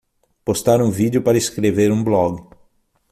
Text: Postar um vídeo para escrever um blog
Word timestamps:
Postar 0.43 0.81
um 0.81 0.89
vídeo 0.89 1.21
para 1.21 1.37
escrever 1.37 1.91
um 1.91 2.03
blog 2.03 2.49